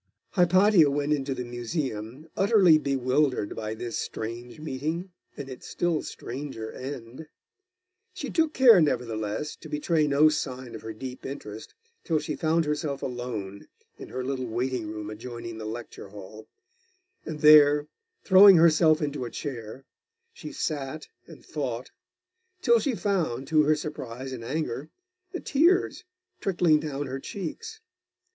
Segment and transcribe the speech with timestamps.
[0.31, 6.01] Hypatia went on to the Museum, utterly bewildered by this strange meeting, and its still
[6.01, 7.27] stranger end.
[8.11, 12.65] She took care, nevertheless, to betray no sign of her deep interest till she found
[12.65, 13.67] herself alone
[13.99, 16.47] in her little waiting room adjoining the lecture hall;
[17.23, 17.85] and there,
[18.23, 19.85] throwing herself into a chair,
[20.33, 21.91] she sat and thought,
[22.63, 24.89] till she found, to her surprise and anger,
[25.31, 26.05] the tears
[26.39, 27.81] trickling down her cheeks.